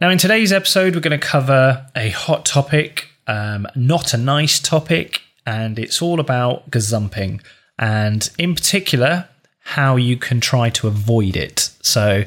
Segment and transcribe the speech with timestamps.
[0.00, 4.58] Now, in today's episode, we're going to cover a hot topic, um, not a nice
[4.58, 7.42] topic, and it's all about gazumping,
[7.78, 9.28] and in particular,
[9.58, 11.68] how you can try to avoid it.
[11.82, 12.24] So,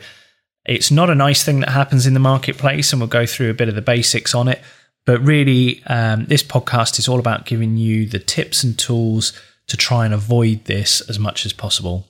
[0.66, 3.56] it's not a nice thing that happens in the marketplace, and we'll go through a
[3.56, 4.62] bit of the basics on it.
[5.08, 9.34] But really, um, this podcast is all about giving you the tips and tools
[9.66, 12.06] to try and avoid this as much as possible.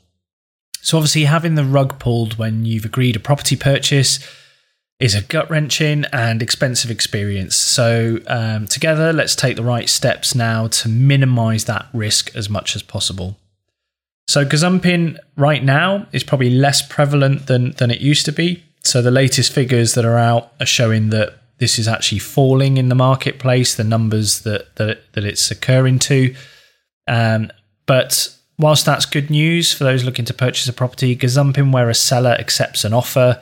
[0.82, 4.20] So, obviously, having the rug pulled when you've agreed a property purchase
[5.04, 7.58] is a gut wrenching and expensive experience.
[7.58, 12.74] So, um, together, let's take the right steps now to minimize that risk as much
[12.74, 13.36] as possible.
[14.30, 18.64] So, gazumping right now is probably less prevalent than, than it used to be.
[18.86, 22.88] So, the latest figures that are out are showing that this is actually falling in
[22.88, 26.34] the marketplace, the numbers that, that, that it's occurring to.
[27.10, 27.52] Um,
[27.86, 31.94] but whilst that's good news for those looking to purchase a property, gazumping where a
[31.94, 33.42] seller accepts an offer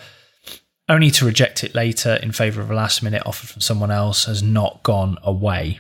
[0.92, 4.26] only to reject it later in favor of a last minute offer from someone else
[4.26, 5.80] has not gone away.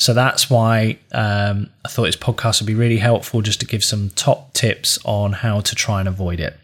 [0.00, 3.84] So that's why um, I thought this podcast would be really helpful just to give
[3.84, 6.56] some top tips on how to try and avoid it.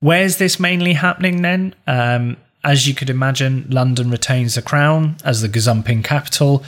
[0.00, 1.74] Where's this mainly happening then?
[1.86, 6.64] Um, as you could imagine, London retains the crown as the gazumping capital,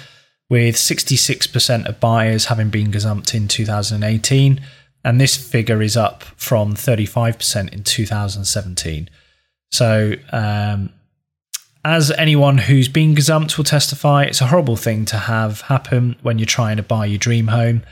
[0.51, 4.61] with 66% of buyers having been gazumped in 2018,
[5.05, 9.11] and this figure is up from 35% in 2017.
[9.71, 10.93] So, um,
[11.85, 16.39] as anyone who's been gazumped will testify, it's a horrible thing to have happen when
[16.39, 17.83] you're trying to buy your dream home.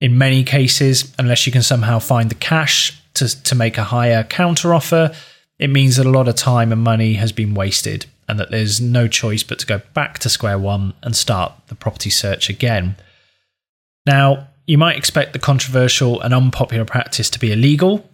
[0.00, 4.22] In many cases, unless you can somehow find the cash to, to make a higher
[4.22, 5.12] counter offer,
[5.58, 8.80] it means that a lot of time and money has been wasted and that there's
[8.80, 12.96] no choice but to go back to square one and start the property search again.
[14.06, 18.07] Now, you might expect the controversial and unpopular practice to be illegal,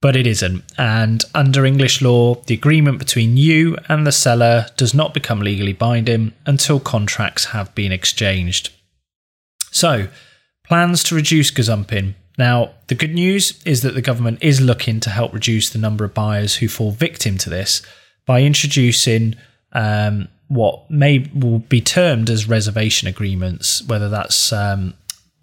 [0.00, 0.64] but it isn't.
[0.76, 5.72] And under English law, the agreement between you and the seller does not become legally
[5.72, 8.70] binding until contracts have been exchanged.
[9.70, 10.08] So,
[10.64, 12.14] plans to reduce gazumping.
[12.36, 16.04] Now, the good news is that the government is looking to help reduce the number
[16.04, 17.82] of buyers who fall victim to this
[18.26, 19.36] by introducing
[19.72, 24.94] um, what may will be termed as reservation agreements, whether that's um,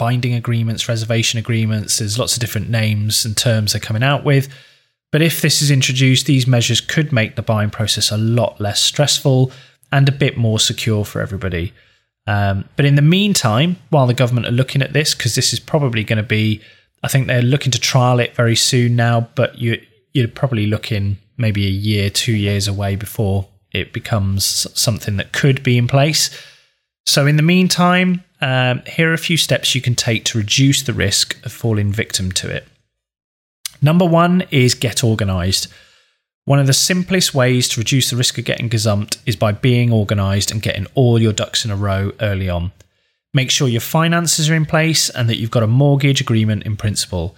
[0.01, 1.99] binding agreements, reservation agreements.
[1.99, 4.49] There's lots of different names and terms they're coming out with.
[5.11, 8.81] But if this is introduced, these measures could make the buying process a lot less
[8.81, 9.51] stressful
[9.91, 11.71] and a bit more secure for everybody.
[12.25, 15.59] Um, but in the meantime, while the government are looking at this, because this is
[15.59, 16.61] probably going to be,
[17.03, 19.79] I think they're looking to trial it very soon now, but you,
[20.13, 25.61] you're probably looking maybe a year, two years away before it becomes something that could
[25.61, 26.31] be in place.
[27.05, 30.81] So, in the meantime, um, here are a few steps you can take to reduce
[30.83, 32.67] the risk of falling victim to it.
[33.81, 35.67] Number one is get organized.
[36.45, 39.91] One of the simplest ways to reduce the risk of getting gazumped is by being
[39.91, 42.71] organized and getting all your ducks in a row early on.
[43.33, 46.77] Make sure your finances are in place and that you've got a mortgage agreement in
[46.77, 47.35] principle.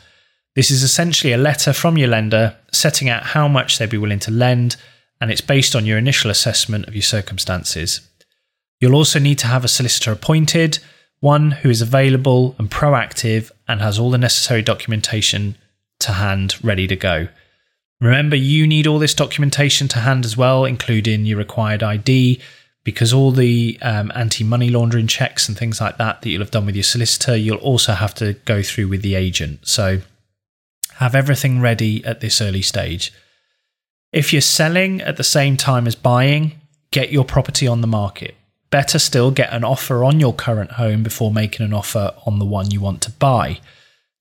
[0.56, 4.20] This is essentially a letter from your lender setting out how much they'd be willing
[4.20, 4.76] to lend,
[5.20, 8.02] and it's based on your initial assessment of your circumstances.
[8.80, 10.80] You'll also need to have a solicitor appointed,
[11.20, 15.56] one who is available and proactive and has all the necessary documentation
[16.00, 17.30] to hand ready to go.
[18.02, 22.42] Remember, you need all this documentation to hand as well, including your required ID,
[22.84, 26.52] because all the um, anti money laundering checks and things like that that you'll have
[26.52, 29.66] done with your solicitor, you'll also have to go through with the agent.
[29.66, 30.02] So
[30.96, 33.14] have everything ready at this early stage.
[34.12, 36.60] If you're selling at the same time as buying,
[36.92, 38.36] get your property on the market.
[38.74, 42.46] Better still, get an offer on your current home before making an offer on the
[42.46, 43.60] one you want to buy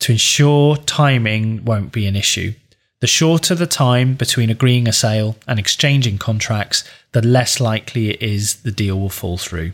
[0.00, 2.52] to ensure timing won't be an issue.
[3.00, 8.20] The shorter the time between agreeing a sale and exchanging contracts, the less likely it
[8.20, 9.72] is the deal will fall through.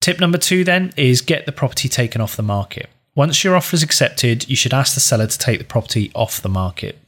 [0.00, 2.90] Tip number two then is get the property taken off the market.
[3.14, 6.42] Once your offer is accepted, you should ask the seller to take the property off
[6.42, 6.98] the market.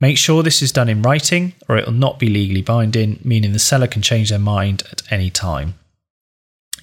[0.00, 3.52] Make sure this is done in writing or it will not be legally binding, meaning
[3.52, 5.74] the seller can change their mind at any time.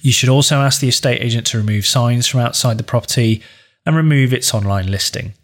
[0.00, 3.42] You should also ask the estate agent to remove signs from outside the property
[3.84, 5.34] and remove its online listing.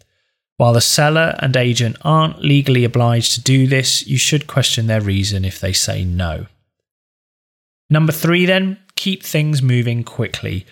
[0.57, 5.01] While the seller and agent aren't legally obliged to do this, you should question their
[5.01, 6.45] reason if they say no.
[7.89, 10.65] Number three, then, keep things moving quickly.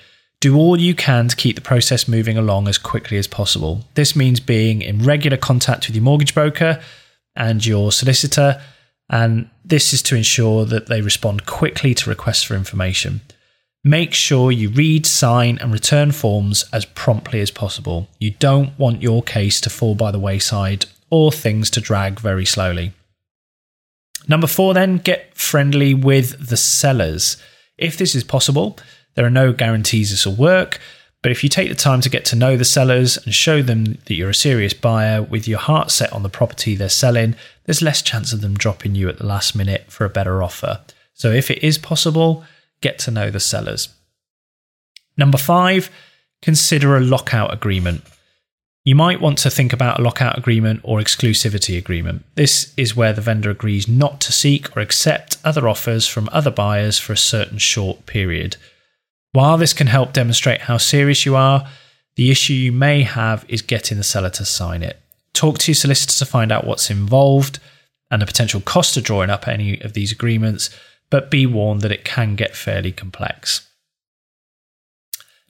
[0.44, 3.86] Do all you can to keep the process moving along as quickly as possible.
[3.94, 6.82] This means being in regular contact with your mortgage broker
[7.34, 8.62] and your solicitor,
[9.10, 13.22] and this is to ensure that they respond quickly to requests for information.
[13.86, 18.10] Make sure you read, sign, and return forms as promptly as possible.
[18.20, 22.46] You don't want your case to fall by the wayside or things to drag very
[22.46, 22.92] slowly.
[24.28, 27.38] Number four, then get friendly with the sellers.
[27.78, 28.78] If this is possible,
[29.16, 30.80] there are no guarantees this will work,
[31.24, 33.86] but if you take the time to get to know the sellers and show them
[33.86, 37.82] that you're a serious buyer with your heart set on the property they're selling, there's
[37.82, 40.82] less chance of them dropping you at the last minute for a better offer.
[41.14, 42.44] So if it is possible,
[42.82, 43.88] get to know the sellers.
[45.16, 45.90] Number five,
[46.42, 48.04] consider a lockout agreement.
[48.84, 52.26] You might want to think about a lockout agreement or exclusivity agreement.
[52.36, 56.52] This is where the vendor agrees not to seek or accept other offers from other
[56.52, 58.58] buyers for a certain short period.
[59.34, 61.68] While this can help demonstrate how serious you are,
[62.16, 65.02] the issue you may have is getting the seller to sign it.
[65.34, 67.60] Talk to your solicitor to find out what's involved
[68.12, 70.70] and the potential cost of drawing up any of these agreements,
[71.10, 73.68] but be warned that it can get fairly complex.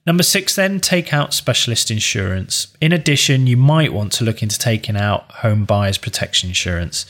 [0.06, 2.74] Number six, then take out specialist insurance.
[2.80, 7.04] In addition, you might want to look into taking out home buyers protection insurance.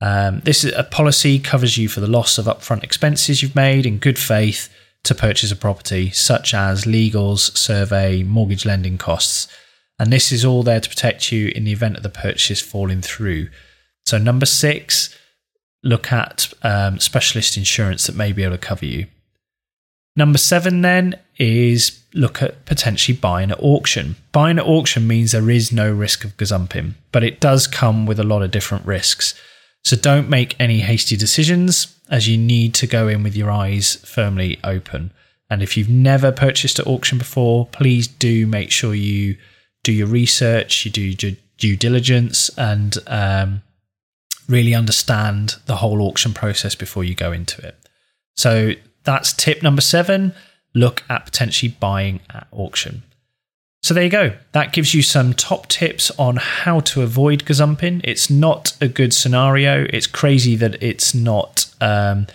[0.00, 3.84] Um, this is a policy covers you for the loss of upfront expenses you've made
[3.84, 4.70] in good faith
[5.04, 9.48] to purchase a property, such as legals, survey, mortgage lending costs.
[9.98, 13.02] And this is all there to protect you in the event of the purchase falling
[13.02, 13.48] through.
[14.06, 15.16] So, number six,
[15.82, 19.06] look at um, specialist insurance that may be able to cover you.
[20.16, 24.16] Number seven, then, is look at potentially buying at auction.
[24.32, 28.18] Buying at auction means there is no risk of gazumping, but it does come with
[28.18, 29.34] a lot of different risks.
[29.84, 33.96] So don't make any hasty decisions as you need to go in with your eyes
[34.04, 35.12] firmly open.
[35.48, 39.36] And if you've never purchased at auction before, please do make sure you
[39.82, 43.62] do your research, you do your due diligence, and um,
[44.48, 47.76] really understand the whole auction process before you go into it.
[48.36, 48.72] So
[49.04, 50.34] that's tip number seven
[50.74, 53.02] look at potentially buying at auction.
[53.82, 54.32] So there you go.
[54.52, 58.02] That gives you some top tips on how to avoid gazumping.
[58.04, 59.86] It's not a good scenario.
[59.90, 62.26] It's crazy that it's not um,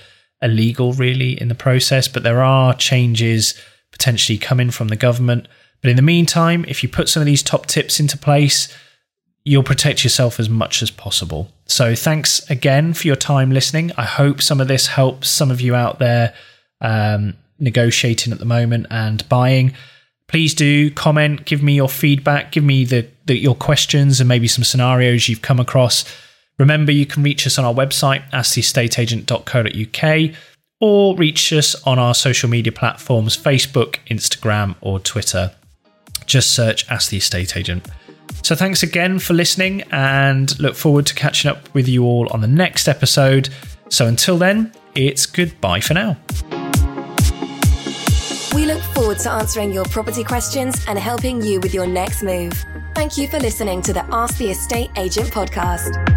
[0.41, 3.59] illegal really in the process, but there are changes
[3.91, 5.47] potentially coming from the government.
[5.81, 8.75] But in the meantime, if you put some of these top tips into place,
[9.43, 11.51] you'll protect yourself as much as possible.
[11.67, 13.91] So thanks again for your time listening.
[13.95, 16.33] I hope some of this helps some of you out there
[16.81, 19.73] um, negotiating at the moment and buying
[20.27, 24.47] please do comment, give me your feedback, give me the, the, your questions and maybe
[24.47, 26.05] some scenarios you've come across.
[26.57, 30.35] Remember, you can reach us on our website, asktheestateagent.co.uk,
[30.79, 35.53] or reach us on our social media platforms Facebook, Instagram, or Twitter.
[36.25, 37.87] Just search Ask the Estate Agent.
[38.41, 42.41] So, thanks again for listening and look forward to catching up with you all on
[42.41, 43.49] the next episode.
[43.89, 46.17] So, until then, it's goodbye for now.
[48.55, 52.53] We look forward to answering your property questions and helping you with your next move.
[52.93, 56.14] Thank you for listening to the Ask the Estate Agent podcast.